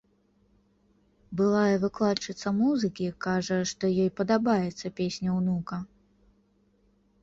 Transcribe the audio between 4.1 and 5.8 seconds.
падабаецца песня ўнука.